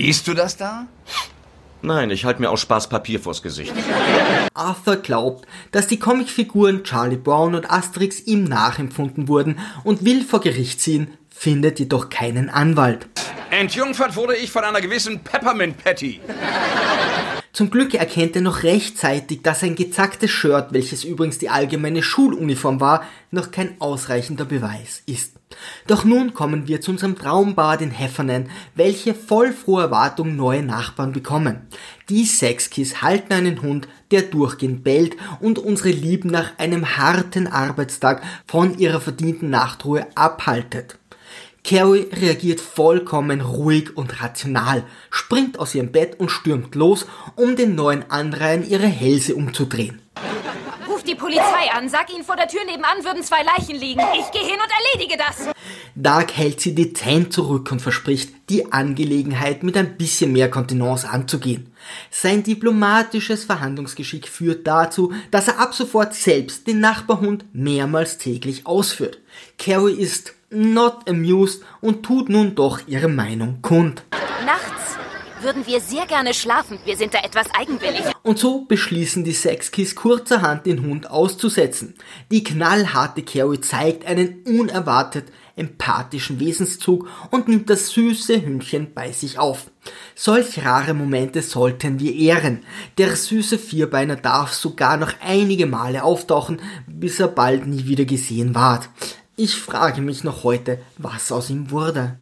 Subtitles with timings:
[0.00, 0.86] Liest du das da?
[1.82, 3.74] Nein, ich halte mir aus Spaß Papier vors Gesicht.
[4.54, 10.40] Arthur glaubt, dass die Comicfiguren Charlie Brown und Asterix ihm nachempfunden wurden und will vor
[10.40, 13.08] Gericht ziehen, findet jedoch keinen Anwalt.
[13.50, 16.20] Entjungfert wurde ich von einer gewissen Peppermint Patty.
[17.52, 22.80] Zum Glück erkennt er noch rechtzeitig, dass ein gezacktes Shirt, welches übrigens die allgemeine Schuluniform
[22.80, 25.34] war, noch kein ausreichender Beweis ist.
[25.88, 31.10] Doch nun kommen wir zu unserem Traumbad in Heffernan, welche voll froher Erwartung neue Nachbarn
[31.10, 31.66] bekommen.
[32.08, 38.22] Die Sexkiss halten einen Hund, der durchgehend bellt und unsere Lieben nach einem harten Arbeitstag
[38.46, 40.99] von ihrer verdienten Nachtruhe abhaltet.
[41.62, 47.06] Carrie reagiert vollkommen ruhig und rational, springt aus ihrem Bett und stürmt los,
[47.36, 50.00] um den neuen Anreihen ihre Hälse umzudrehen.
[50.88, 54.00] Ruf die Polizei an, sag ihnen, vor der Tür nebenan würden zwei Leichen liegen.
[54.18, 55.54] Ich gehe hin und erledige das.
[55.94, 61.72] Dark hält sie dezent zurück und verspricht, die Angelegenheit mit ein bisschen mehr Kontenance anzugehen.
[62.10, 69.18] Sein diplomatisches Verhandlungsgeschick führt dazu, dass er ab sofort selbst den Nachbarhund mehrmals täglich ausführt.
[69.58, 74.04] Carrie ist not amused und tut nun doch ihre Meinung kund.
[74.44, 74.96] Nachts
[75.42, 76.78] würden wir sehr gerne schlafen.
[76.84, 78.02] Wir sind da etwas eigenwillig.
[78.22, 81.94] Und so beschließen die Sexkiss kurzerhand den Hund auszusetzen.
[82.30, 89.38] Die knallharte Carrie zeigt einen unerwartet empathischen Wesenszug und nimmt das süße Hündchen bei sich
[89.38, 89.70] auf.
[90.14, 92.64] Solch rare Momente sollten wir ehren.
[92.98, 98.54] Der süße Vierbeiner darf sogar noch einige Male auftauchen, bis er bald nie wieder gesehen
[98.54, 98.88] ward.
[99.42, 102.18] Ich frage mich noch heute, was aus ihm wurde.